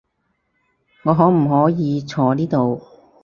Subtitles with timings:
[1.03, 2.81] 我可唔可以坐呢度？